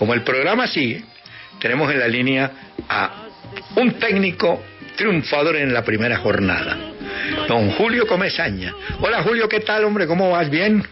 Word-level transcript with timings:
como 0.00 0.14
el 0.14 0.22
programa 0.22 0.66
sigue, 0.66 1.04
tenemos 1.60 1.92
en 1.92 2.00
la 2.00 2.08
línea 2.08 2.50
a 2.88 3.26
un 3.76 3.92
técnico 3.98 4.62
triunfador 4.96 5.56
en 5.56 5.74
la 5.74 5.84
primera 5.84 6.16
jornada, 6.16 6.74
don 7.46 7.70
Julio 7.72 8.06
Comesaña. 8.06 8.72
Hola 9.02 9.22
Julio, 9.22 9.46
¿qué 9.46 9.60
tal, 9.60 9.84
hombre? 9.84 10.06
¿Cómo 10.06 10.30
vas? 10.30 10.48
¿Bien? 10.48 10.82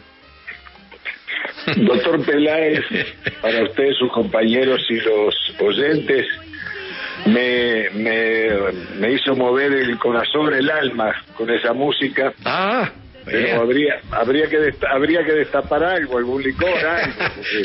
Doctor 1.74 2.22
Peláez, 2.22 2.84
para 3.40 3.62
usted, 3.62 3.92
sus 3.98 4.12
compañeros 4.12 4.84
y 4.90 4.96
los 4.96 5.54
oyentes, 5.58 6.26
me, 7.24 7.88
me, 7.94 8.48
me 8.98 9.12
hizo 9.12 9.34
mover 9.34 9.72
el 9.72 9.96
corazón, 9.96 10.52
el 10.52 10.70
alma 10.70 11.14
con 11.34 11.48
esa 11.48 11.72
música. 11.72 12.34
Ah, 12.44 12.90
pero 13.30 13.62
habría 13.62 14.00
habría 14.10 14.48
que 14.48 14.74
habría 14.88 15.24
que 15.24 15.32
destapar 15.32 15.84
algo, 15.84 16.18
algún 16.18 16.42
licor, 16.42 16.68
algo. 16.86 17.14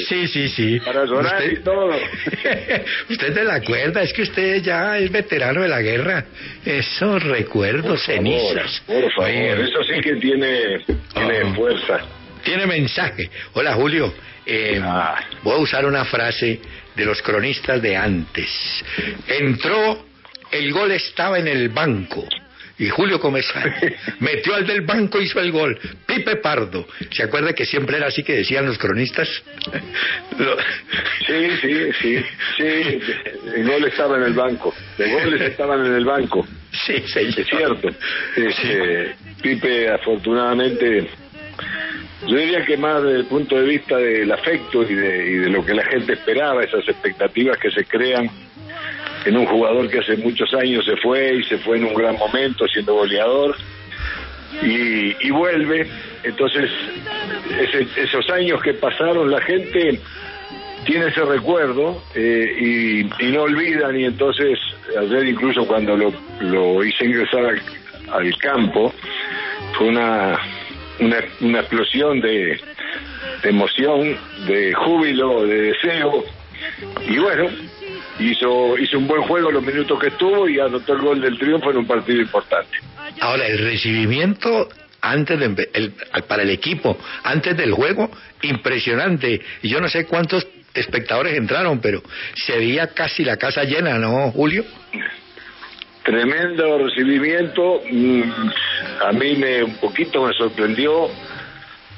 sí, 0.07 0.27
sí, 0.27 0.49
sí. 0.49 0.79
Para 0.79 1.05
llorar 1.05 1.43
y 1.51 1.57
todo. 1.63 1.89
usted 3.09 3.33
te 3.33 3.43
la 3.43 3.55
acuerda, 3.55 4.01
es 4.01 4.13
que 4.13 4.23
usted 4.23 4.61
ya 4.61 4.97
es 4.97 5.11
veterano 5.11 5.61
de 5.61 5.67
la 5.67 5.81
guerra. 5.81 6.25
Esos 6.65 7.23
recuerdos, 7.23 8.03
cenizas. 8.05 8.81
Por 8.85 9.11
favor, 9.11 9.31
eso 9.31 9.83
sí 9.83 9.99
que 10.01 10.15
tiene, 10.15 10.79
tiene 11.13 11.43
oh. 11.43 11.53
fuerza. 11.53 11.99
Tiene 12.43 12.65
mensaje. 12.65 13.29
Hola 13.53 13.73
Julio, 13.73 14.13
eh, 14.45 14.79
ah. 14.83 15.15
voy 15.43 15.53
a 15.53 15.57
usar 15.57 15.85
una 15.85 16.05
frase 16.05 16.59
de 16.95 17.05
los 17.05 17.21
cronistas 17.21 17.81
de 17.81 17.95
antes. 17.95 18.49
Entró, 19.27 20.05
el 20.51 20.71
gol 20.71 20.91
estaba 20.91 21.39
en 21.39 21.47
el 21.47 21.69
banco 21.69 22.27
y 22.77 22.89
Julio 22.89 23.19
Comesaña 23.19 23.75
metió 24.19 24.55
al 24.55 24.65
del 24.65 24.81
banco 24.81 25.21
y 25.21 25.25
hizo 25.25 25.39
el 25.39 25.51
gol. 25.51 25.79
Pipe 26.05 26.37
Pardo. 26.37 26.87
¿Se 27.11 27.23
acuerda 27.23 27.53
que 27.53 27.65
siempre 27.65 27.97
era 27.97 28.07
así 28.07 28.23
que 28.23 28.33
decían 28.33 28.65
los 28.65 28.77
cronistas? 28.77 29.27
sí, 31.27 31.49
sí, 31.61 31.91
sí. 32.01 32.25
Sí, 32.57 33.01
el 33.55 33.67
gol 33.67 33.85
estaba 33.85 34.17
en 34.17 34.23
el 34.23 34.33
banco. 34.33 34.73
Los 34.97 35.09
goles 35.09 35.41
estaban 35.41 35.85
en 35.85 35.93
el 35.93 36.05
banco. 36.05 36.45
Sí, 36.85 37.03
sí. 37.05 37.19
Es 37.37 37.47
cierto. 37.47 37.89
Este, 38.35 39.15
Pipe, 39.41 39.89
afortunadamente, 39.89 41.07
yo 42.27 42.37
diría 42.37 42.65
que 42.65 42.77
más 42.77 43.03
desde 43.03 43.17
el 43.17 43.25
punto 43.25 43.55
de 43.55 43.65
vista 43.65 43.97
del 43.97 44.31
afecto 44.31 44.83
y 44.83 44.95
de, 44.95 45.27
y 45.29 45.33
de 45.35 45.49
lo 45.49 45.63
que 45.63 45.73
la 45.73 45.85
gente 45.85 46.13
esperaba, 46.13 46.63
esas 46.63 46.87
expectativas 46.87 47.57
que 47.57 47.69
se 47.69 47.85
crean 47.85 48.29
en 49.25 49.37
un 49.37 49.45
jugador 49.45 49.89
que 49.89 49.99
hace 49.99 50.17
muchos 50.17 50.53
años 50.53 50.85
se 50.85 50.97
fue 50.97 51.35
y 51.35 51.43
se 51.43 51.57
fue 51.59 51.77
en 51.77 51.85
un 51.85 51.93
gran 51.93 52.17
momento 52.17 52.67
siendo 52.67 52.93
goleador 52.93 53.55
y, 54.61 55.29
vuelve. 55.31 55.87
Entonces, 56.23 56.69
esos 57.97 58.29
años 58.29 58.61
que 58.61 58.73
pasaron, 58.73 59.29
la 59.31 59.41
gente 59.41 59.99
tiene 60.85 61.07
ese 61.07 61.23
recuerdo 61.23 62.03
eh, 62.13 63.07
y, 63.19 63.25
no 63.31 63.43
olvidan 63.43 63.99
y 63.99 64.05
entonces 64.05 64.59
ayer 64.99 65.27
incluso 65.27 65.65
cuando 65.65 65.95
lo, 65.95 66.13
lo 66.41 66.83
hice 66.83 67.05
ingresar 67.05 67.55
al, 68.11 68.37
campo 68.37 68.93
fue 69.77 69.87
una, 69.87 70.37
una, 70.99 71.59
explosión 71.59 72.19
de, 72.19 72.59
de 73.41 73.49
emoción, 73.49 74.17
de 74.45 74.73
júbilo, 74.73 75.47
de 75.47 75.61
deseo 75.61 76.25
y 77.07 77.17
bueno, 77.17 77.49
hizo, 78.19 78.77
hizo 78.77 78.97
un 78.97 79.07
buen 79.07 79.23
juego 79.23 79.51
los 79.51 79.63
minutos 79.63 79.99
que 79.99 80.07
estuvo 80.07 80.47
y 80.47 80.59
anotó 80.59 80.93
el 80.93 81.01
gol 81.01 81.21
del 81.21 81.37
triunfo 81.37 81.71
en 81.71 81.77
un 81.77 81.87
partido 81.87 82.21
importante. 82.21 82.77
Ahora, 83.19 83.47
el 83.47 83.59
recibimiento 83.59 84.69
antes 85.01 85.37
de, 85.37 85.69
el, 85.73 85.93
para 86.27 86.43
el 86.43 86.49
equipo, 86.49 86.97
antes 87.23 87.57
del 87.57 87.73
juego, 87.73 88.09
impresionante. 88.41 89.41
Y 89.61 89.69
yo 89.69 89.81
no 89.81 89.89
sé 89.89 90.05
cuántos 90.05 90.47
espectadores 90.73 91.37
entraron, 91.37 91.79
pero 91.79 92.01
se 92.35 92.57
veía 92.57 92.87
casi 92.87 93.23
la 93.23 93.37
casa 93.37 93.63
llena, 93.63 93.97
¿no, 93.97 94.31
Julio? 94.31 94.63
Tremendo 96.03 96.77
recibimiento. 96.77 97.81
Mm, 97.91 98.21
a 99.05 99.11
mí 99.11 99.35
me 99.35 99.63
un 99.63 99.75
poquito 99.75 100.25
me 100.25 100.33
sorprendió 100.33 101.09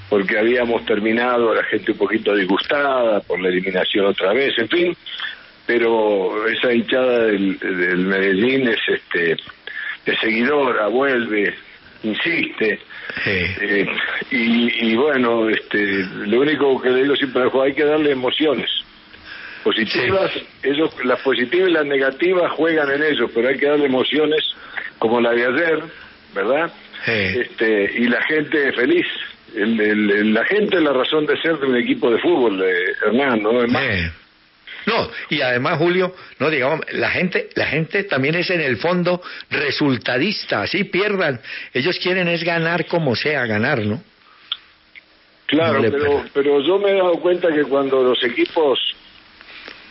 porque 0.09 0.37
habíamos 0.37 0.85
terminado, 0.85 1.53
la 1.53 1.63
gente 1.63 1.91
un 1.91 1.97
poquito 1.97 2.35
disgustada 2.35 3.19
por 3.21 3.39
la 3.39 3.49
eliminación 3.49 4.05
otra 4.05 4.33
vez, 4.33 4.53
en 4.57 4.69
fin, 4.69 4.97
pero 5.65 6.47
esa 6.47 6.73
hinchada 6.73 7.25
del, 7.25 7.57
Medellín 7.97 8.67
es 8.67 8.79
este 8.87 9.37
de 10.05 10.17
seguidora, 10.17 10.87
vuelve, 10.87 11.53
insiste. 12.03 12.79
Eh, 13.25 13.87
y, 14.29 14.95
bueno, 14.95 15.49
este, 15.49 16.05
lo 16.27 16.41
único 16.41 16.79
que 16.79 16.89
le 16.89 17.03
digo 17.03 17.15
siempre 17.15 17.41
al 17.41 17.49
juego, 17.49 17.65
hay 17.65 17.73
que 17.73 17.85
darle 17.85 18.11
emociones. 18.11 18.69
Positivas, 19.63 20.31
ellos, 20.61 20.91
las 21.03 21.19
positivas 21.21 21.69
y 21.69 21.73
las 21.73 21.85
negativas 21.85 22.51
juegan 22.51 22.91
en 22.91 23.01
ellos, 23.01 23.31
pero 23.33 23.47
hay 23.47 23.57
que 23.57 23.65
darle 23.65 23.87
emociones 23.87 24.45
como 24.99 25.19
la 25.19 25.31
de 25.31 25.45
ayer, 25.47 25.83
¿verdad? 26.35 26.71
Este, 27.07 27.91
y 27.97 28.07
la 28.07 28.21
gente 28.23 28.71
feliz. 28.73 29.07
El, 29.55 30.33
la 30.33 30.45
gente 30.45 30.75
es 30.77 30.83
la 30.83 30.93
razón 30.93 31.25
de 31.25 31.41
ser 31.41 31.57
de 31.57 31.65
un 31.65 31.77
equipo 31.77 32.11
de 32.11 32.19
fútbol, 32.19 32.59
de 32.59 32.73
Hernán, 33.05 33.41
¿no? 33.41 33.53
No, 34.85 35.09
y 35.29 35.41
además, 35.41 35.77
Julio, 35.77 36.13
no 36.39 36.49
digamos, 36.49 36.81
la 36.91 37.09
gente, 37.09 37.49
la 37.55 37.65
gente 37.65 38.03
también 38.03 38.35
es 38.35 38.49
en 38.49 38.61
el 38.61 38.77
fondo 38.77 39.21
resultadista, 39.49 40.61
así 40.61 40.83
pierdan. 40.83 41.41
Ellos 41.73 41.97
quieren 41.99 42.27
es 42.27 42.43
ganar 42.43 42.85
como 42.85 43.15
sea, 43.15 43.45
ganar, 43.45 43.79
¿no? 43.79 44.01
Claro, 45.47 45.81
pero, 45.81 46.25
pero 46.33 46.61
yo 46.61 46.79
me 46.79 46.91
he 46.91 46.95
dado 46.95 47.19
cuenta 47.19 47.51
que 47.53 47.63
cuando 47.63 48.03
los 48.03 48.23
equipos 48.23 48.79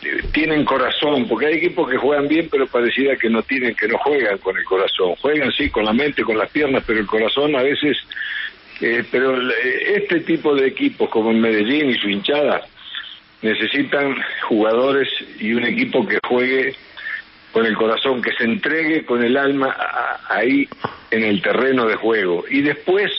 eh, 0.03 0.21
tienen 0.33 0.65
corazón, 0.65 1.27
porque 1.27 1.47
hay 1.47 1.53
equipos 1.55 1.89
que 1.89 1.97
juegan 1.97 2.27
bien, 2.27 2.49
pero 2.49 2.67
pareciera 2.67 3.15
que 3.15 3.29
no 3.29 3.41
tienen, 3.43 3.75
que 3.75 3.87
no 3.87 3.97
juegan 3.97 4.37
con 4.39 4.57
el 4.57 4.63
corazón. 4.65 5.15
Juegan 5.15 5.51
sí 5.51 5.69
con 5.69 5.85
la 5.85 5.93
mente, 5.93 6.23
con 6.23 6.37
las 6.37 6.49
piernas, 6.51 6.83
pero 6.85 6.99
el 6.99 7.07
corazón 7.07 7.55
a 7.55 7.63
veces. 7.63 7.97
Eh, 8.81 9.05
pero 9.09 9.41
eh, 9.41 9.93
este 9.95 10.19
tipo 10.21 10.53
de 10.53 10.67
equipos 10.67 11.09
como 11.09 11.31
el 11.31 11.37
Medellín 11.37 11.89
y 11.89 11.95
su 11.95 12.09
hinchada 12.09 12.65
necesitan 13.41 14.15
jugadores 14.47 15.07
y 15.39 15.53
un 15.53 15.65
equipo 15.65 16.07
que 16.07 16.19
juegue 16.27 16.75
con 17.51 17.65
el 17.65 17.77
corazón, 17.77 18.21
que 18.21 18.33
se 18.33 18.43
entregue 18.43 19.05
con 19.05 19.23
el 19.23 19.37
alma 19.37 19.73
ahí 20.27 20.67
en 21.09 21.23
el 21.23 21.41
terreno 21.41 21.85
de 21.85 21.95
juego. 21.95 22.43
Y 22.49 22.61
después, 22.61 23.11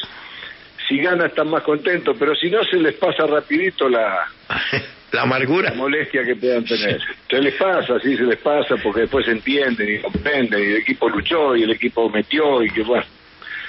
si 0.87 0.99
gana, 0.99 1.27
están 1.27 1.49
más 1.49 1.63
contentos, 1.63 2.17
pero 2.19 2.35
si 2.35 2.51
no, 2.51 2.63
se 2.65 2.77
les 2.77 2.95
pasa 2.97 3.27
rapidito 3.27 3.89
la... 3.89 4.27
la 5.13 5.23
amargura. 5.23 5.71
La 5.71 5.77
molestia 5.77 6.23
que 6.25 6.37
puedan 6.37 6.65
tener. 6.65 7.01
Se 7.31 7.41
les 7.41 7.55
pasa, 7.55 7.99
sí, 8.01 8.17
se 8.17 8.23
les 8.23 8.39
pasa, 8.39 8.77
porque 8.77 9.01
después 9.01 9.25
se 9.25 9.33
entienden 9.33 9.95
y 9.95 9.99
comprenden, 9.99 10.61
y 10.61 10.73
el 10.75 10.77
equipo 10.77 11.09
luchó, 11.09 11.57
y 11.57 11.65
el 11.65 11.73
equipo 11.73 12.09
metió, 12.09 12.63
y 12.63 12.71
que 12.71 12.83
bueno. 12.83 13.05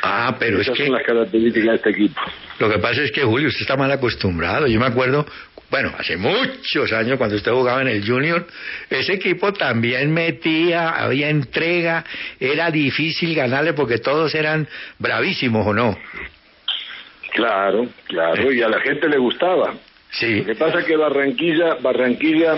Ah, 0.03 0.35
pero 0.37 0.61
Esas 0.61 0.73
es 0.73 0.77
que... 0.77 0.85
son 0.85 0.95
las 0.95 1.03
características 1.03 1.69
de 1.69 1.75
este 1.75 1.89
equipo. 1.89 2.21
Lo 2.59 2.69
que 2.69 2.77
pasa 2.77 3.01
es 3.01 3.11
que, 3.11 3.23
Julio, 3.23 3.47
usted 3.47 3.61
está 3.61 3.75
mal 3.75 3.91
acostumbrado. 3.91 4.67
Yo 4.67 4.79
me 4.79 4.85
acuerdo 4.85 5.25
bueno, 5.69 5.93
hace 5.97 6.15
muchos 6.15 6.93
años 6.93 7.17
cuando 7.17 7.35
usted 7.35 7.51
jugaba 7.51 7.81
en 7.81 7.89
el 7.89 8.07
Junior, 8.07 8.45
ese 8.89 9.13
equipo 9.13 9.51
también 9.51 10.13
metía, 10.13 10.89
había 10.89 11.29
entrega, 11.29 12.05
era 12.39 12.71
difícil 12.71 13.35
ganarle 13.35 13.73
porque 13.73 13.97
todos 13.97 14.33
eran 14.33 14.67
bravísimos, 14.97 15.67
¿o 15.67 15.73
no? 15.73 15.97
Claro, 17.33 17.87
claro, 18.07 18.51
y 18.51 18.61
a 18.61 18.69
la 18.69 18.79
gente 18.79 19.09
le 19.09 19.17
gustaba. 19.17 19.73
Sí. 20.11 20.39
Lo 20.39 20.45
que 20.45 20.55
pasa 20.55 20.79
es 20.79 20.85
que 20.85 20.95
Barranquilla, 20.95 21.75
Barranquilla, 21.81 22.57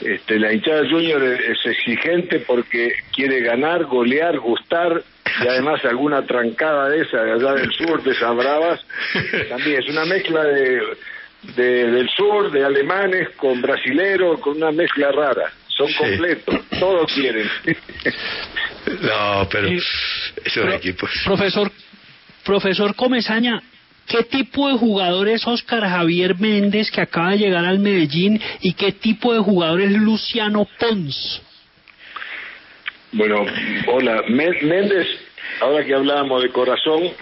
este, 0.00 0.38
la 0.38 0.52
hinchada 0.52 0.88
Junior 0.88 1.22
es 1.22 1.64
exigente 1.64 2.40
porque 2.40 2.92
quiere 3.14 3.40
ganar, 3.40 3.84
golear, 3.84 4.38
gustar 4.38 5.02
y 5.44 5.48
además 5.48 5.84
alguna 5.84 6.26
trancada 6.26 6.88
de 6.88 7.02
esa 7.02 7.22
de 7.22 7.32
allá 7.32 7.54
del 7.54 7.72
sur, 7.72 8.02
de 8.02 8.10
esas 8.10 8.34
bravas, 8.34 8.80
también 9.48 9.82
es 9.82 9.88
una 9.88 10.04
mezcla 10.04 10.44
de 10.44 10.80
de, 11.42 11.90
del 11.90 12.08
sur, 12.10 12.50
de 12.50 12.64
alemanes, 12.64 13.30
con 13.36 13.60
brasileros, 13.60 14.40
con 14.40 14.56
una 14.56 14.70
mezcla 14.70 15.10
rara. 15.10 15.52
Son 15.68 15.92
completos, 15.94 16.60
todos 16.78 17.12
quieren. 17.12 17.48
no, 19.02 19.48
pero 19.50 19.68
esos 20.44 20.74
equipos. 20.74 21.10
Profesor, 21.24 21.70
profesor 22.44 22.94
Comesaña, 22.94 23.62
¿Qué 24.08 24.24
tipo 24.24 24.68
de 24.68 24.76
jugador 24.76 25.28
es 25.28 25.46
Oscar 25.46 25.88
Javier 25.88 26.36
Méndez 26.38 26.90
que 26.90 27.00
acaba 27.00 27.30
de 27.30 27.38
llegar 27.38 27.64
al 27.64 27.78
Medellín 27.78 28.38
y 28.60 28.74
qué 28.74 28.90
tipo 28.92 29.32
de 29.32 29.38
jugador 29.38 29.80
es 29.80 29.92
Luciano 29.92 30.66
Pons? 30.78 31.40
Bueno, 33.12 33.46
hola, 33.86 34.24
Méndez, 34.28 35.06
ahora 35.60 35.84
que 35.84 35.94
hablábamos 35.94 36.42
de 36.42 36.48
corazón, 36.48 37.12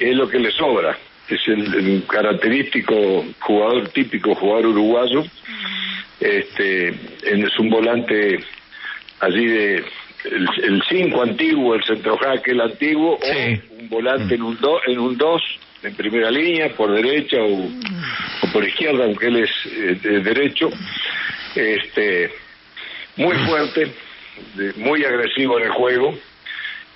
es 0.00 0.16
lo 0.16 0.26
que 0.26 0.38
le 0.38 0.50
sobra 0.52 0.98
es 1.28 1.48
el, 1.48 2.04
característico 2.06 3.24
jugador 3.40 3.88
típico, 3.88 4.34
jugador 4.34 4.66
uruguayo. 4.66 5.24
Este, 6.20 6.88
es 7.22 7.58
un 7.58 7.70
volante 7.70 8.38
allí 9.20 9.46
de 9.46 9.84
el 10.24 10.82
5 10.88 11.22
antiguo, 11.22 11.74
el 11.74 11.84
centro 11.84 12.18
el 12.46 12.60
antiguo, 12.60 13.18
o 13.20 13.80
un 13.80 13.88
volante 13.88 14.34
en 14.34 14.42
un 14.42 14.58
2 14.58 14.80
en 14.86 14.98
un 14.98 15.18
dos 15.18 15.42
en 15.82 15.94
primera 15.94 16.30
línea, 16.30 16.70
por 16.70 16.90
derecha 16.92 17.36
o, 17.42 17.66
o 17.66 18.52
por 18.52 18.64
izquierda, 18.66 19.04
aunque 19.04 19.26
él 19.26 19.36
es 19.36 19.50
eh, 19.66 19.98
de 20.02 20.20
derecho, 20.20 20.70
este, 21.54 22.32
muy 23.16 23.36
fuerte, 23.46 23.92
muy 24.76 25.04
agresivo 25.04 25.58
en 25.58 25.66
el 25.66 25.72
juego, 25.72 26.14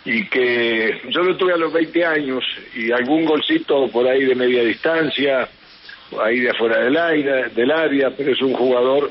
y 0.05 0.27
que 0.27 1.01
yo 1.09 1.23
lo 1.23 1.37
tuve 1.37 1.53
a 1.53 1.57
los 1.57 1.73
20 1.73 2.05
años 2.05 2.45
y 2.75 2.91
algún 2.93 3.25
golcito 3.25 3.89
por 3.89 4.07
ahí 4.07 4.25
de 4.25 4.35
media 4.35 4.63
distancia, 4.63 5.49
ahí 6.23 6.41
de 6.41 6.51
afuera 6.51 6.81
del, 6.81 6.97
aire, 6.97 7.49
del 7.51 7.71
área, 7.71 8.11
pero 8.17 8.33
es 8.33 8.41
un 8.41 8.55
jugador 8.55 9.11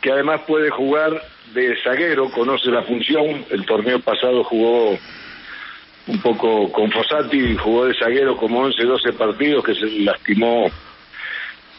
que 0.00 0.12
además 0.12 0.42
puede 0.46 0.70
jugar 0.70 1.20
de 1.52 1.76
zaguero, 1.82 2.30
conoce 2.30 2.70
la 2.70 2.82
función, 2.82 3.44
el 3.50 3.64
torneo 3.64 4.00
pasado 4.00 4.44
jugó 4.44 4.96
un 6.06 6.20
poco 6.20 6.70
con 6.70 6.90
Fossati, 6.90 7.56
jugó 7.56 7.86
de 7.86 7.94
zaguero 7.94 8.36
como 8.36 8.60
11, 8.60 8.84
12 8.84 9.12
partidos 9.14 9.64
que 9.64 9.74
se 9.74 9.86
lastimó 10.00 10.70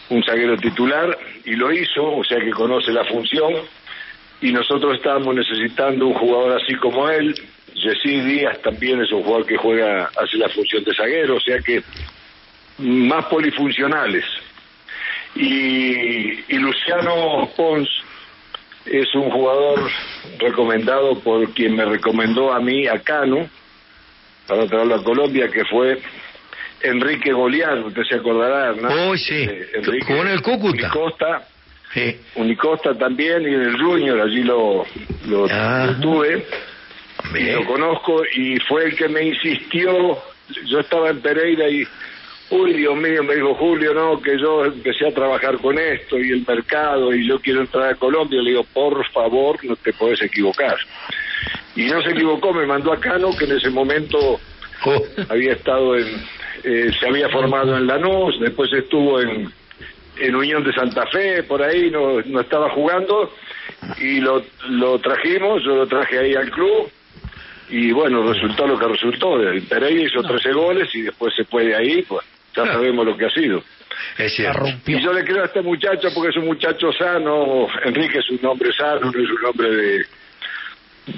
un 0.10 0.24
zaguero 0.24 0.58
titular 0.58 1.18
y 1.46 1.52
lo 1.56 1.72
hizo, 1.72 2.18
o 2.18 2.24
sea 2.24 2.40
que 2.40 2.52
conoce 2.52 2.92
la 2.92 3.06
función 3.06 3.54
y 4.42 4.52
nosotros 4.52 4.96
estábamos 4.96 5.36
necesitando 5.36 6.08
un 6.08 6.14
jugador 6.14 6.62
así 6.62 6.76
como 6.76 7.10
él. 7.10 7.34
Jessy 7.78 8.22
Díaz 8.22 8.62
también 8.62 9.02
es 9.02 9.12
un 9.12 9.24
jugador 9.24 9.46
que 9.46 9.58
juega, 9.58 10.10
hace 10.16 10.38
la 10.38 10.50
función 10.50 10.84
de 10.84 10.96
zaguero, 10.96 11.36
o 11.36 11.40
sea 11.40 11.60
que 11.60 11.84
más 12.80 13.26
polifuncionales. 13.26 14.26
Y, 15.36 16.44
y 16.48 16.60
Luciano 16.60 17.50
Pons 17.56 17.90
es 18.86 19.14
un 19.16 19.30
jugador 19.30 19.90
recomendado 20.40 21.20
por 21.20 21.54
quien 21.54 21.76
me 21.76 21.86
recomendó 21.86 22.54
a 22.54 22.60
mí, 22.60 22.88
a 22.88 23.00
Cano, 23.00 23.50
para 24.48 24.66
traerlo 24.66 24.96
a 24.96 25.04
Colombia, 25.04 25.50
que 25.50 25.66
fue 25.66 26.00
Enrique 26.82 27.34
Goliar, 27.34 27.80
usted 27.80 28.04
se 28.04 28.16
acordará, 28.16 28.74
¿no? 28.74 29.10
Oh, 29.10 29.18
sí, 29.18 29.36
eh, 29.36 29.68
Enrique, 29.76 30.18
en 30.18 30.28
el 30.28 30.42
Cúcuta. 30.42 30.88
Unicosta, 30.88 31.48
sí. 31.94 32.18
Unicosta 32.36 32.94
también, 32.96 33.44
y 33.44 33.54
en 33.54 33.62
el 33.62 33.78
Junior, 33.78 34.22
allí 34.22 34.44
lo, 34.44 34.86
lo, 35.28 35.48
tuve, 36.00 36.46
lo 37.34 37.66
conozco, 37.66 38.24
y 38.36 38.58
fue 38.60 38.86
el 38.86 38.96
que 38.96 39.08
me 39.08 39.24
insistió, 39.24 40.18
yo 40.66 40.80
estaba 40.80 41.10
en 41.10 41.22
Pereira 41.22 41.70
y 41.70 41.84
Uy, 42.50 42.74
Dios 42.74 42.96
mío, 42.96 43.24
me 43.24 43.36
dijo 43.36 43.54
Julio, 43.56 43.94
no, 43.94 44.22
que 44.22 44.40
yo 44.40 44.64
empecé 44.64 45.08
a 45.08 45.14
trabajar 45.14 45.58
con 45.58 45.78
esto 45.78 46.18
y 46.18 46.32
el 46.32 46.46
mercado 46.48 47.14
y 47.14 47.28
yo 47.28 47.40
quiero 47.40 47.60
entrar 47.60 47.90
a 47.90 47.96
Colombia. 47.96 48.42
Le 48.42 48.52
digo, 48.52 48.64
por 48.74 49.06
favor, 49.12 49.58
no 49.66 49.76
te 49.76 49.92
puedes 49.92 50.22
equivocar. 50.22 50.78
Y 51.76 51.86
no 51.88 52.02
se 52.02 52.12
equivocó, 52.12 52.54
me 52.54 52.66
mandó 52.66 52.94
a 52.94 53.00
Cano, 53.00 53.32
que 53.38 53.44
en 53.46 53.58
ese 53.58 53.70
momento 53.70 54.40
oh. 54.86 55.04
había 55.28 55.54
estado 55.54 55.98
en, 55.98 56.08
eh, 56.64 56.90
se 56.98 57.08
había 57.08 57.28
formado 57.30 57.76
en 57.76 57.86
Lanús, 57.86 58.40
después 58.40 58.72
estuvo 58.72 59.20
en, 59.20 59.52
en 60.18 60.36
Unión 60.36 60.64
de 60.64 60.74
Santa 60.74 61.06
Fe, 61.08 61.44
por 61.44 61.62
ahí 61.62 61.92
no, 61.92 62.22
no 62.22 62.40
estaba 62.40 62.70
jugando, 62.70 63.30
y 64.00 64.22
lo, 64.22 64.42
lo 64.70 65.00
trajimos, 65.00 65.64
yo 65.64 65.76
lo 65.76 65.88
traje 65.88 66.18
ahí 66.18 66.34
al 66.34 66.50
club, 66.50 66.90
y 67.70 67.92
bueno, 67.92 68.32
resultó 68.32 68.66
lo 68.66 68.78
que 68.78 68.88
resultó. 68.88 69.38
Pereira 69.68 70.04
hizo 70.04 70.22
13 70.22 70.52
goles 70.54 70.90
y 70.94 71.02
después 71.02 71.34
se 71.36 71.44
puede 71.46 71.76
ahí, 71.76 72.02
pues 72.04 72.26
ya 72.56 72.66
sabemos 72.66 73.06
lo 73.06 73.18
que 73.18 73.26
ha 73.26 73.30
sido. 73.30 73.62
Es 74.18 74.34
cierto. 74.34 74.66
Y 74.86 75.02
yo 75.02 75.12
le 75.12 75.24
creo 75.24 75.44
a 75.44 75.46
este 75.46 75.62
muchacho 75.62 76.10
porque 76.14 76.30
es 76.30 76.38
un 76.38 76.46
muchacho 76.46 76.92
sano, 76.94 77.68
Enrique 77.84 78.20
es 78.20 78.30
un 78.30 78.46
hombre 78.46 78.72
sano, 78.74 79.12
no 79.12 79.24
es 79.24 79.30
un 79.30 79.46
hombre 79.46 79.70
de, 79.70 80.06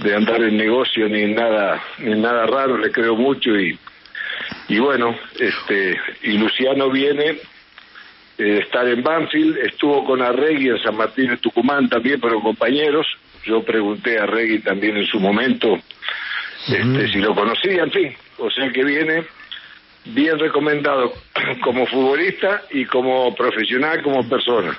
de 0.04 0.16
andar 0.16 0.42
en 0.42 0.57
negocio 0.57 1.07
ni 1.07 1.22
en 1.22 1.36
nada, 1.36 1.81
ni 2.00 2.12
en 2.13 2.22
nada 2.22 2.46
raro, 2.46 2.78
le 2.78 2.92
creo 2.92 3.16
mucho. 3.16 3.52
Y, 3.57 3.78
y 4.69 4.80
bueno, 4.80 5.16
este, 5.40 6.00
y 6.24 6.38
Luciano 6.38 6.90
viene 6.90 7.38
eh, 8.38 8.60
estar 8.63 8.88
en 8.88 9.04
Banfield, 9.04 9.57
estuvo 9.57 10.04
con 10.04 10.22
Arregui 10.22 10.69
en 10.69 10.81
San 10.81 10.95
Martín 10.95 11.30
de 11.30 11.38
Tucumán 11.38 11.90
también, 11.90 12.19
pero 12.19 12.42
compañeros, 12.42 13.06
yo 13.45 13.63
pregunté 13.63 14.19
a 14.19 14.24
Arregui 14.24 14.60
también 14.60 14.98
en 14.98 15.06
su 15.06 15.19
momento 15.19 15.78
este, 16.67 17.07
si 17.07 17.19
lo 17.19 17.33
conocía, 17.33 17.83
en 17.83 17.91
fin, 17.91 18.15
o 18.38 18.50
sea 18.50 18.71
que 18.71 18.83
viene 18.83 19.23
bien 20.06 20.39
recomendado 20.39 21.13
como 21.63 21.85
futbolista 21.88 22.63
y 22.71 22.85
como 22.85 23.33
profesional, 23.35 24.01
como 24.01 24.27
persona. 24.27 24.77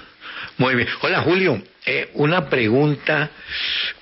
Muy 0.58 0.74
bien. 0.74 0.88
Hola 1.02 1.22
Julio, 1.22 1.62
eh, 1.86 2.10
una 2.14 2.48
pregunta 2.48 3.30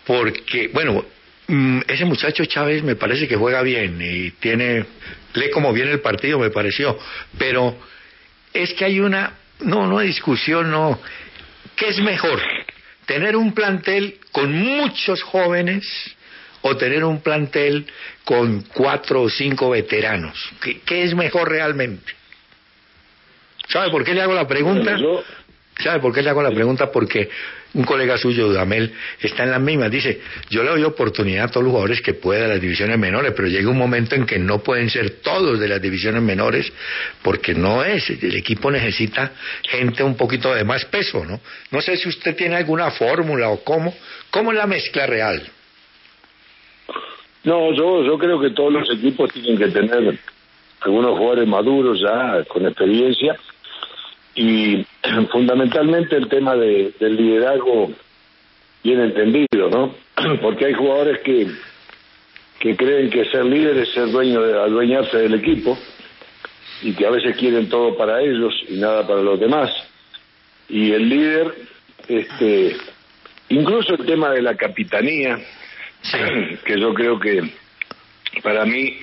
porque, 0.07 0.69
bueno, 0.69 1.05
mm, 1.47 1.81
ese 1.87 2.05
muchacho 2.05 2.45
Chávez 2.45 2.83
me 2.83 2.97
parece 2.97 3.29
que 3.29 3.37
juega 3.37 3.63
bien 3.63 3.99
y 4.01 4.31
tiene, 4.33 4.85
lee 5.35 5.51
como 5.51 5.73
bien 5.73 5.89
el 5.89 6.01
partido, 6.01 6.39
me 6.39 6.51
pareció, 6.51 6.99
pero 7.39 7.77
es 8.53 8.73
que 8.75 8.85
hay 8.85 9.01
una, 9.01 9.35
no, 9.61 9.87
no 9.87 9.99
hay 9.99 10.09
discusión, 10.09 10.71
no. 10.71 10.99
¿Qué 11.77 11.89
es 11.89 12.01
mejor? 12.01 12.41
¿Tener 13.07 13.37
un 13.37 13.53
plantel 13.55 14.19
con 14.33 14.53
muchos 14.53 15.23
jóvenes 15.23 15.85
o 16.63 16.77
tener 16.77 17.05
un 17.05 17.21
plantel 17.21 17.87
con 18.25 18.63
cuatro 18.75 19.23
o 19.23 19.31
cinco 19.31 19.71
veteranos? 19.71 20.37
¿Qué, 20.61 21.03
es 21.05 21.15
mejor 21.15 21.51
realmente? 21.51 22.13
¿Sabe 23.69 23.91
por 23.91 24.05
qué 24.05 24.15
le 24.15 24.23
hago 24.23 24.35
la 24.35 24.47
pregunta? 24.47 24.97
¿Sabe 25.79 26.01
por 26.01 26.13
qué 26.13 26.23
le 26.23 26.31
hago 26.31 26.43
la 26.43 26.51
pregunta? 26.51 26.91
Porque 26.91 27.29
un 27.75 27.85
colega 27.85 28.17
suyo, 28.17 28.49
Dudamel, 28.49 28.93
está 29.21 29.45
en 29.45 29.51
las 29.51 29.61
mismas. 29.61 29.91
Dice, 29.91 30.21
yo 30.49 30.63
le 30.63 30.71
doy 30.71 30.85
oportunidad 30.85 31.45
a 31.45 31.49
todos 31.49 31.65
los 31.65 31.71
jugadores 31.71 32.01
que 32.01 32.15
puedan 32.15 32.45
de 32.45 32.55
las 32.55 32.61
divisiones 32.61 32.99
menores, 32.99 33.33
pero 33.37 33.47
llega 33.47 33.69
un 33.69 33.77
momento 33.77 34.15
en 34.15 34.27
que 34.27 34.39
no 34.39 34.63
pueden 34.63 34.89
ser 34.91 35.21
todos 35.21 35.61
de 35.61 35.69
las 35.69 35.81
divisiones 35.81 36.23
menores, 36.23 36.73
porque 37.23 37.55
no 37.55 37.85
es, 37.85 38.09
el 38.11 38.35
equipo 38.35 38.71
necesita 38.71 39.33
gente 39.63 40.03
un 40.03 40.17
poquito 40.17 40.55
de 40.55 40.65
más 40.65 40.85
peso, 40.87 41.25
¿no? 41.25 41.41
No 41.71 41.81
sé 41.81 41.97
si 41.97 42.09
usted 42.09 42.35
tiene 42.35 42.57
alguna 42.57 42.91
fórmula 42.91 43.51
o 43.51 43.63
cómo, 43.63 43.95
cómo 44.31 44.53
es 44.53 44.59
la 44.59 44.67
mezcla 44.67 45.07
real. 45.07 45.43
No, 47.49 47.73
yo, 47.73 48.05
yo 48.05 48.19
creo 48.19 48.39
que 48.39 48.51
todos 48.51 48.71
los 48.71 48.91
equipos 48.91 49.33
tienen 49.33 49.57
que 49.57 49.69
tener 49.69 50.19
algunos 50.83 51.17
jugadores 51.17 51.49
maduros 51.49 51.99
ya, 51.99 52.45
con 52.45 52.67
experiencia, 52.67 53.39
y 54.35 54.85
fundamentalmente 55.33 56.15
el 56.15 56.29
tema 56.29 56.55
de, 56.57 56.93
del 57.01 57.17
liderazgo 57.17 57.91
bien 58.85 59.01
entendido, 59.01 59.71
¿no? 59.71 59.95
Porque 60.43 60.67
hay 60.67 60.75
jugadores 60.75 61.21
que, 61.21 61.47
que 62.59 62.77
creen 62.77 63.09
que 63.09 63.25
ser 63.31 63.47
líder 63.47 63.79
es 63.79 63.95
ser 63.95 64.11
dueño 64.11 64.43
de 64.43 64.53
adueñarse 64.53 65.17
del 65.17 65.33
equipo 65.33 65.79
y 66.83 66.93
que 66.93 67.07
a 67.07 67.11
veces 67.11 67.35
quieren 67.39 67.71
todo 67.71 67.97
para 67.97 68.21
ellos 68.21 68.53
y 68.69 68.77
nada 68.77 69.07
para 69.07 69.23
los 69.23 69.41
demás. 69.41 69.71
Y 70.69 70.93
el 70.93 71.09
líder, 71.09 71.55
este, 72.09 72.77
incluso 73.49 73.95
el 73.95 74.05
tema 74.05 74.33
de 74.33 74.43
la 74.43 74.55
capitanía, 74.55 75.39
que 76.65 76.81
yo 76.81 76.95
creo 76.95 77.19
que 77.19 77.43
para 78.43 78.65
mí 78.65 78.99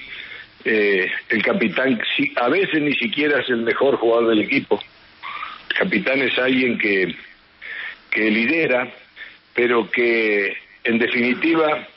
eh, 0.63 1.11
el 1.29 1.43
capitán 1.43 2.01
a 2.37 2.49
veces 2.49 2.81
ni 2.81 2.93
siquiera 2.93 3.39
es 3.39 3.49
el 3.49 3.57
mejor 3.57 3.97
jugador 3.97 4.29
del 4.29 4.41
equipo. 4.41 4.81
El 5.69 5.77
capitán 5.77 6.21
es 6.21 6.37
alguien 6.39 6.77
que, 6.77 7.15
que 8.09 8.31
lidera, 8.31 8.91
pero 9.53 9.89
que 9.89 10.57
en 10.83 10.99
definitiva, 10.99 11.87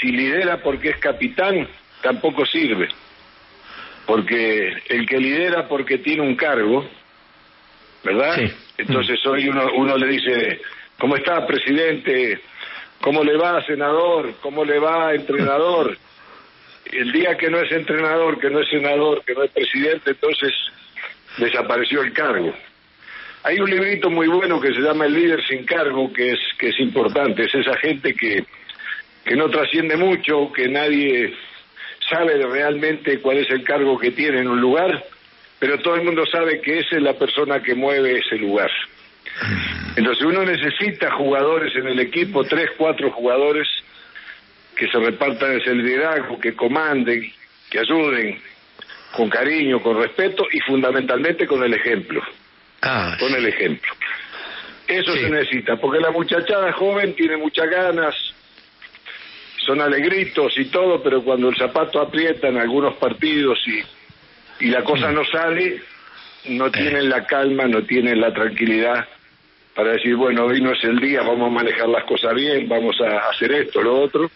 si 0.00 0.08
lidera 0.08 0.58
porque 0.58 0.90
es 0.90 0.96
capitán, 0.98 1.66
tampoco 2.02 2.44
sirve. 2.44 2.88
Porque 4.06 4.72
el 4.88 5.06
que 5.06 5.18
lidera 5.18 5.68
porque 5.68 5.98
tiene 5.98 6.22
un 6.22 6.34
cargo, 6.34 6.88
¿verdad? 8.04 8.38
Entonces 8.78 9.24
hoy 9.26 9.48
uno, 9.48 9.68
uno 9.76 9.96
le 9.96 10.08
dice, 10.08 10.60
¿cómo 10.98 11.16
está, 11.16 11.46
presidente? 11.46 12.40
¿Cómo 13.02 13.22
le 13.22 13.36
va, 13.36 13.64
senador? 13.66 14.34
¿Cómo 14.40 14.64
le 14.64 14.78
va, 14.78 15.14
entrenador? 15.14 15.96
El 16.90 17.12
día 17.12 17.36
que 17.36 17.50
no 17.50 17.58
es 17.58 17.70
entrenador, 17.72 18.38
que 18.38 18.48
no 18.48 18.60
es 18.60 18.68
senador, 18.68 19.22
que 19.24 19.34
no 19.34 19.42
es 19.42 19.50
presidente, 19.50 20.10
entonces 20.10 20.52
desapareció 21.36 22.02
el 22.02 22.12
cargo. 22.12 22.54
Hay 23.44 23.58
un 23.58 23.68
librito 23.68 24.08
muy 24.08 24.28
bueno 24.28 24.60
que 24.60 24.72
se 24.72 24.80
llama 24.80 25.06
El 25.06 25.14
líder 25.14 25.44
sin 25.46 25.64
cargo, 25.64 26.12
que 26.12 26.32
es 26.32 26.38
que 26.58 26.68
es 26.68 26.80
importante, 26.80 27.44
es 27.44 27.54
esa 27.54 27.76
gente 27.76 28.14
que 28.14 28.44
que 29.24 29.36
no 29.36 29.48
trasciende 29.48 29.96
mucho, 29.96 30.52
que 30.52 30.68
nadie 30.68 31.34
sabe 32.10 32.42
realmente 32.44 33.20
cuál 33.20 33.38
es 33.38 33.50
el 33.50 33.62
cargo 33.64 33.98
que 33.98 34.10
tiene 34.10 34.40
en 34.40 34.48
un 34.48 34.60
lugar, 34.60 35.04
pero 35.58 35.78
todo 35.78 35.94
el 35.94 36.02
mundo 36.02 36.24
sabe 36.26 36.60
que 36.60 36.80
esa 36.80 36.96
es 36.96 37.02
la 37.02 37.14
persona 37.14 37.62
que 37.62 37.74
mueve 37.74 38.18
ese 38.18 38.36
lugar. 38.36 38.70
Entonces 39.96 40.24
uno 40.24 40.44
necesita 40.44 41.10
jugadores 41.12 41.74
en 41.76 41.86
el 41.86 42.00
equipo, 42.00 42.44
tres, 42.44 42.70
cuatro 42.76 43.10
jugadores 43.10 43.68
que 44.76 44.88
se 44.88 44.98
repartan 44.98 45.60
ese 45.60 45.74
liderazgo, 45.74 46.40
que 46.40 46.54
comanden, 46.54 47.30
que 47.70 47.78
ayuden 47.78 48.40
con 49.14 49.28
cariño, 49.28 49.80
con 49.82 49.98
respeto 49.98 50.46
y 50.50 50.60
fundamentalmente 50.60 51.46
con 51.46 51.62
el 51.62 51.74
ejemplo. 51.74 52.22
Ah, 52.80 53.16
con 53.20 53.34
el 53.34 53.46
ejemplo. 53.46 53.92
Eso 54.88 55.14
se 55.14 55.30
necesita, 55.30 55.76
porque 55.76 56.00
la 56.00 56.10
muchachada 56.10 56.72
joven 56.72 57.14
tiene 57.14 57.36
muchas 57.36 57.68
ganas, 57.70 58.14
son 59.64 59.80
alegritos 59.80 60.58
y 60.58 60.66
todo, 60.66 61.02
pero 61.02 61.22
cuando 61.22 61.50
el 61.50 61.56
zapato 61.56 62.00
aprieta 62.00 62.48
en 62.48 62.58
algunos 62.58 62.94
partidos 62.96 63.60
y, 63.66 64.64
y 64.64 64.70
la 64.70 64.82
cosa 64.82 65.10
mm. 65.10 65.14
no 65.14 65.24
sale, 65.24 65.82
no 66.48 66.70
tienen 66.70 67.08
la 67.08 67.26
calma, 67.26 67.66
no 67.68 67.82
tienen 67.84 68.20
la 68.20 68.32
tranquilidad 68.32 69.06
para 69.74 69.92
decir, 69.92 70.16
bueno, 70.16 70.44
hoy 70.44 70.60
no 70.60 70.72
es 70.72 70.84
el 70.84 70.98
día, 71.00 71.22
vamos 71.22 71.48
a 71.48 71.54
manejar 71.54 71.88
las 71.88 72.04
cosas 72.04 72.34
bien, 72.34 72.68
vamos 72.68 72.96
a 73.00 73.30
hacer 73.30 73.52
esto, 73.52 73.82
lo 73.82 74.00
otro, 74.00 74.30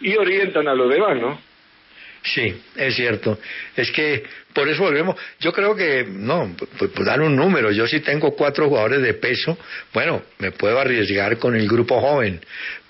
y 0.00 0.16
orientan 0.16 0.68
a 0.68 0.74
los 0.74 0.88
demás, 0.90 1.20
¿no? 1.20 1.48
Sí, 2.22 2.54
es 2.76 2.94
cierto. 2.96 3.38
Es 3.76 3.90
que 3.92 4.24
por 4.52 4.68
eso 4.68 4.82
volvemos. 4.82 5.16
Yo 5.40 5.52
creo 5.52 5.74
que, 5.74 6.04
no, 6.08 6.54
pues, 6.76 6.92
dar 7.04 7.20
un 7.20 7.36
número. 7.36 7.70
Yo 7.70 7.86
sí 7.86 8.00
tengo 8.00 8.34
cuatro 8.34 8.68
jugadores 8.68 9.02
de 9.02 9.14
peso. 9.14 9.56
Bueno, 9.94 10.22
me 10.38 10.50
puedo 10.50 10.78
arriesgar 10.78 11.38
con 11.38 11.54
el 11.54 11.68
grupo 11.68 12.00
joven. 12.00 12.40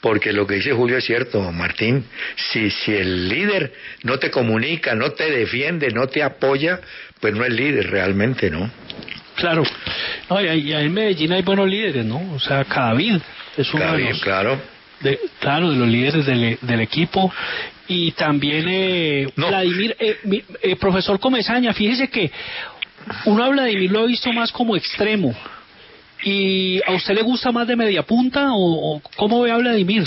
Porque 0.01 0.33
lo 0.33 0.47
que 0.47 0.55
dice 0.55 0.73
Julio 0.73 0.97
es 0.97 1.05
cierto, 1.05 1.41
Martín. 1.53 2.05
Si, 2.37 2.71
si 2.71 2.95
el 2.95 3.29
líder 3.29 3.73
no 4.03 4.19
te 4.19 4.31
comunica, 4.31 4.95
no 4.95 5.13
te 5.13 5.31
defiende, 5.31 5.89
no 5.91 6.07
te 6.07 6.23
apoya, 6.23 6.81
pues 7.21 7.35
no 7.35 7.45
es 7.45 7.53
líder 7.53 7.91
realmente, 7.91 8.51
¿no? 8.51 8.71
Claro. 9.39 9.63
No, 10.29 10.41
y, 10.43 10.73
en 10.73 10.93
Medellín 10.93 11.33
hay 11.33 11.43
buenos 11.43 11.69
líderes, 11.69 12.05
¿no? 12.05 12.21
O 12.35 12.41
sea, 12.41 12.65
Cadavid 12.65 13.17
es 13.57 13.73
uno 13.73 13.93
de 13.93 14.11
los, 14.11 14.21
claro. 14.21 14.61
De, 15.01 15.19
claro, 15.39 15.71
de 15.71 15.77
los 15.77 15.89
líderes 15.89 16.27
del, 16.27 16.59
del 16.61 16.81
equipo 16.81 17.33
y 17.87 18.13
también 18.13 18.67
eh, 18.69 19.29
Vladimir, 19.37 19.97
eh, 19.99 20.17
eh, 20.63 20.77
profesor 20.77 21.19
Comesaña, 21.21 21.73
fíjese 21.73 22.09
que 22.09 22.31
uno 23.25 23.45
a 23.45 23.49
Vladimir 23.49 23.91
lo 23.91 24.01
ha 24.01 24.07
visto 24.07 24.33
más 24.33 24.53
como 24.53 24.77
extremo. 24.77 25.35
¿Y 26.23 26.81
a 26.85 26.93
usted 26.93 27.15
le 27.15 27.23
gusta 27.23 27.53
más 27.53 27.67
de 27.69 27.77
media 27.77 28.03
punta 28.03 28.49
o, 28.53 29.01
cómo 29.17 29.41
ve 29.43 29.53
a 29.53 29.57
Vladimir 29.57 30.05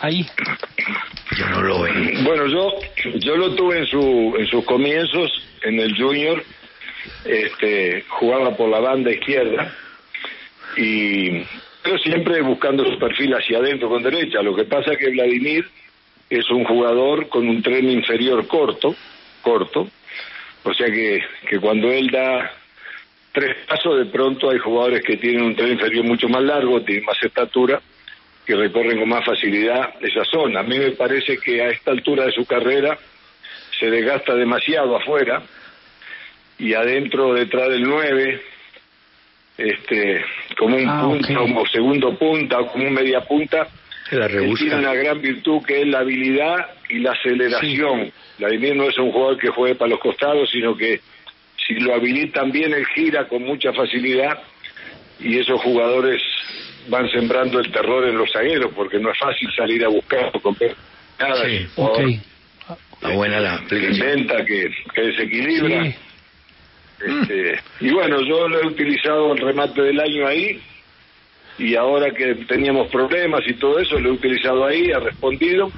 ahí? 0.00 0.26
Yo 1.38 1.48
no 1.48 1.62
lo 1.62 1.82
veo. 1.82 1.94
Bueno, 2.24 2.46
yo 2.48 2.70
yo 3.20 3.36
lo 3.36 3.54
tuve 3.54 3.78
en 3.78 3.86
su 3.86 4.34
en 4.36 4.46
sus 4.48 4.64
comienzos 4.64 5.30
en 5.62 5.78
el 5.78 5.96
Junior, 5.96 6.44
este 7.24 8.04
jugaba 8.08 8.56
por 8.56 8.68
la 8.68 8.80
banda 8.80 9.10
izquierda 9.10 9.72
y 10.76 11.42
pero 11.82 11.98
siempre 11.98 12.40
buscando 12.40 12.84
su 12.84 12.98
perfil 12.98 13.34
hacia 13.34 13.58
adentro 13.58 13.90
con 13.90 14.02
derecha. 14.02 14.42
Lo 14.42 14.56
que 14.56 14.64
pasa 14.64 14.92
es 14.92 14.98
que 14.98 15.10
Vladimir 15.10 15.66
es 16.30 16.50
un 16.50 16.64
jugador 16.64 17.28
con 17.28 17.46
un 17.46 17.62
tren 17.62 17.90
inferior 17.90 18.46
corto, 18.46 18.96
corto, 19.42 19.88
o 20.62 20.72
sea 20.72 20.86
que, 20.86 21.22
que 21.46 21.60
cuando 21.60 21.92
él 21.92 22.10
da 22.10 22.50
tres 23.32 23.56
pasos, 23.68 23.98
de 23.98 24.06
pronto 24.06 24.48
hay 24.48 24.58
jugadores 24.58 25.02
que 25.02 25.18
tienen 25.18 25.42
un 25.42 25.54
tren 25.54 25.72
inferior 25.72 26.04
mucho 26.04 26.28
más 26.28 26.42
largo, 26.42 26.80
tienen 26.82 27.04
más 27.04 27.22
estatura, 27.22 27.82
que 28.46 28.56
recorren 28.56 28.98
con 28.98 29.08
más 29.08 29.24
facilidad 29.24 29.94
esa 30.00 30.24
zona. 30.24 30.60
A 30.60 30.62
mí 30.62 30.78
me 30.78 30.92
parece 30.92 31.36
que 31.38 31.60
a 31.60 31.68
esta 31.68 31.90
altura 31.90 32.26
de 32.26 32.32
su 32.32 32.46
carrera 32.46 32.98
se 33.78 33.90
desgasta 33.90 34.34
demasiado 34.34 34.96
afuera 34.96 35.42
y 36.58 36.74
adentro, 36.74 37.34
detrás 37.34 37.68
del 37.68 37.82
9, 37.82 38.40
este, 39.58 40.24
como 40.58 40.76
un 40.76 40.88
ah, 40.88 41.02
punta, 41.02 41.34
como 41.34 41.66
segundo 41.66 42.18
punta 42.18 42.60
o 42.60 42.66
como 42.68 42.86
un 42.86 42.94
media 42.94 43.20
punta, 43.20 43.68
tiene 44.08 44.76
una 44.76 44.94
gran 44.94 45.20
virtud 45.20 45.62
que 45.66 45.82
es 45.82 45.88
la 45.88 46.00
habilidad 46.00 46.56
y 46.88 46.98
la 46.98 47.12
aceleración. 47.12 48.12
Vladimir 48.38 48.76
no 48.76 48.88
es 48.88 48.98
un 48.98 49.12
jugador 49.12 49.38
que 49.38 49.48
juegue 49.48 49.74
para 49.74 49.90
los 49.90 50.00
costados, 50.00 50.50
sino 50.50 50.76
que 50.76 51.00
si 51.66 51.74
lo 51.74 51.94
habilitan 51.94 52.52
bien, 52.52 52.74
él 52.74 52.86
gira 52.94 53.26
con 53.26 53.42
mucha 53.42 53.72
facilidad 53.72 54.38
y 55.20 55.38
esos 55.38 55.60
jugadores 55.62 56.22
van 56.88 57.08
sembrando 57.10 57.60
el 57.60 57.70
terror 57.72 58.06
en 58.06 58.18
los 58.18 58.30
zagueros 58.32 58.72
porque 58.74 58.98
no 58.98 59.10
es 59.10 59.18
fácil 59.18 59.48
salir 59.56 59.84
a 59.84 59.88
buscar 59.88 60.30
con 60.42 60.56
nada. 61.18 61.44
Sí, 61.46 61.66
okay. 61.76 62.20
buena 63.14 63.40
la 63.40 63.62
que 63.68 63.76
inventa, 63.76 64.44
que, 64.44 64.70
que 64.94 65.00
desequilibra. 65.00 65.94
Este, 67.00 67.60
y 67.80 67.90
bueno, 67.90 68.20
yo 68.22 68.48
lo 68.48 68.62
he 68.62 68.66
utilizado 68.66 69.32
el 69.32 69.38
remate 69.38 69.82
del 69.82 70.00
año 70.00 70.26
ahí 70.26 70.60
y 71.58 71.74
ahora 71.76 72.10
que 72.12 72.34
teníamos 72.46 72.88
problemas 72.88 73.40
y 73.46 73.54
todo 73.54 73.78
eso, 73.78 73.98
lo 73.98 74.10
he 74.10 74.12
utilizado 74.12 74.64
ahí, 74.64 74.90
ha 74.92 75.00
respondido 75.00 75.70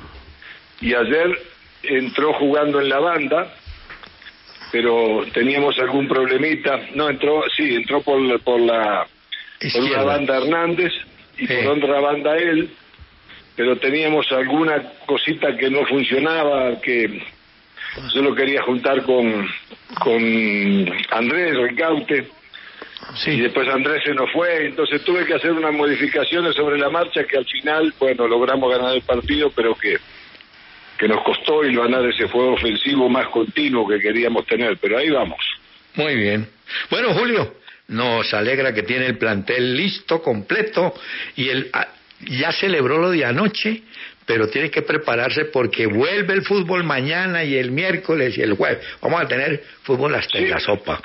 y 0.81 0.95
ayer 0.95 1.39
entró 1.83 2.33
jugando 2.35 2.81
en 2.81 2.89
la 2.89 2.99
banda, 2.99 3.55
pero 4.73 5.25
teníamos 5.33 5.79
algún 5.79 6.09
problemita, 6.09 6.81
no 6.95 7.09
entró, 7.09 7.43
sí, 7.57 7.75
entró 7.75 8.03
por, 8.03 8.41
por 8.41 8.61
la 8.61 9.07
por 9.73 9.83
una 9.83 10.03
banda 10.03 10.37
Hernández 10.37 10.93
y 11.39 11.47
por 11.47 11.79
otra 11.79 12.01
banda 12.01 12.37
él, 12.37 12.71
pero 13.55 13.77
teníamos 13.79 14.31
alguna 14.33 14.83
cosita 15.07 15.57
que 15.57 15.71
no 15.71 15.85
funcionaba, 15.87 16.81
que 16.81 17.23
yo 18.15 18.23
lo 18.23 18.35
quería 18.35 18.63
juntar 18.63 19.03
con, 19.03 19.49
con 20.01 20.93
Andrés 21.11 21.57
Ricaute 21.57 22.29
y 23.27 23.41
después 23.41 23.69
Andrés 23.69 24.03
se 24.05 24.15
nos 24.15 24.31
fue, 24.33 24.67
entonces 24.67 25.03
tuve 25.05 25.25
que 25.25 25.35
hacer 25.35 25.53
unas 25.53 25.73
modificaciones 25.73 26.55
sobre 26.55 26.79
la 26.79 26.91
marcha 26.91 27.25
que 27.25 27.37
al 27.37 27.47
final, 27.47 27.95
bueno, 27.99 28.27
logramos 28.27 28.71
ganar 28.71 28.95
el 28.95 29.03
partido, 29.03 29.51
pero 29.51 29.75
que, 29.75 29.99
que 30.99 31.09
nos 31.09 31.23
costó 31.23 31.65
y 31.65 31.75
ganar 31.75 32.05
ese 32.07 32.29
juego 32.29 32.55
ofensivo 32.55 33.09
más 33.09 33.29
continuo 33.29 33.87
que 33.89 34.01
queríamos 34.01 34.47
tener, 34.47 34.77
pero 34.79 34.99
ahí 34.99 35.11
vamos. 35.11 35.39
Muy 35.95 36.15
bien. 36.17 36.49
Bueno, 36.91 37.15
Julio, 37.15 37.55
nos 37.89 38.33
alegra 38.35 38.75
que 38.75 38.83
tiene 38.83 39.07
el 39.07 39.19
plantel 39.19 39.77
listo, 39.77 40.21
completo, 40.21 40.95
y 41.37 41.49
el, 41.49 41.71
ah, 41.73 41.89
ya 42.21 42.53
celebró 42.53 42.99
lo 42.99 43.11
de 43.11 43.25
anoche, 43.25 43.83
pero 44.27 44.49
tiene 44.49 44.71
que 44.71 44.83
prepararse 44.83 45.47
porque 45.47 45.87
vuelve 45.87 46.35
el 46.35 46.43
fútbol 46.43 46.83
mañana 46.83 47.45
y 47.45 47.57
el 47.57 47.71
miércoles 47.71 48.37
y 48.37 48.43
el 48.43 48.55
jueves. 48.55 48.85
Vamos 49.01 49.23
a 49.23 49.29
tener 49.29 49.63
fútbol 49.83 50.15
hasta 50.17 50.39
en 50.39 50.51
la 50.51 50.59
sopa. 50.59 51.01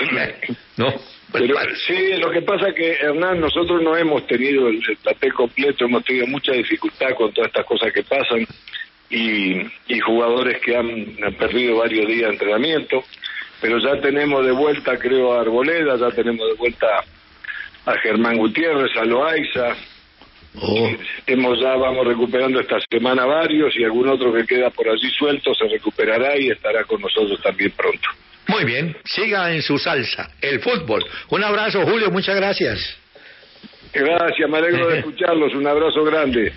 ¿No? 0.77 0.93
Pero, 1.31 1.55
sí, 1.87 2.17
lo 2.17 2.29
que 2.29 2.41
pasa 2.41 2.69
es 2.69 2.75
que, 2.75 2.91
Hernán, 2.93 3.39
nosotros 3.39 3.81
no 3.81 3.95
hemos 3.95 4.27
tenido 4.27 4.67
el, 4.67 4.81
el 5.21 5.33
completo, 5.33 5.85
hemos 5.85 6.03
tenido 6.03 6.27
mucha 6.27 6.51
dificultad 6.51 7.13
con 7.15 7.31
todas 7.31 7.47
estas 7.47 7.65
cosas 7.65 7.93
que 7.93 8.03
pasan 8.03 8.45
y, 9.09 9.61
y 9.87 9.99
jugadores 9.99 10.59
que 10.61 10.75
han, 10.75 11.15
perdido 11.37 11.77
varios 11.77 12.07
días 12.07 12.27
de 12.27 12.33
entrenamiento, 12.33 13.03
pero 13.61 13.77
ya 13.77 14.01
tenemos 14.01 14.45
de 14.45 14.51
vuelta, 14.51 14.97
creo, 14.97 15.33
a 15.33 15.41
Arboleda, 15.41 15.95
ya 15.95 16.09
tenemos 16.09 16.47
de 16.47 16.55
vuelta 16.55 16.87
a 17.85 17.93
Germán 17.99 18.37
Gutiérrez, 18.37 18.95
a 18.97 19.05
Loaiza. 19.05 19.75
Oh. 20.59 20.89
Hemos 21.27 21.59
ya 21.59 21.75
vamos 21.75 22.05
recuperando 22.05 22.59
esta 22.59 22.77
semana 22.89 23.25
varios 23.25 23.73
y 23.77 23.83
algún 23.83 24.09
otro 24.09 24.33
que 24.33 24.45
queda 24.45 24.69
por 24.69 24.89
allí 24.89 25.09
suelto 25.11 25.53
se 25.53 25.67
recuperará 25.67 26.37
y 26.37 26.49
estará 26.49 26.83
con 26.83 27.01
nosotros 27.01 27.41
también 27.41 27.71
pronto. 27.71 28.09
Muy 28.47 28.65
bien, 28.65 28.95
siga 29.05 29.53
en 29.53 29.61
su 29.61 29.77
salsa, 29.77 30.29
el 30.41 30.59
fútbol. 30.59 31.05
Un 31.29 31.43
abrazo, 31.43 31.85
Julio, 31.85 32.11
muchas 32.11 32.35
gracias. 32.35 32.97
Gracias, 33.93 34.49
me 34.49 34.57
alegro 34.57 34.87
de 34.87 34.97
escucharlos, 34.99 35.53
un 35.53 35.67
abrazo 35.67 36.03
grande. 36.03 36.51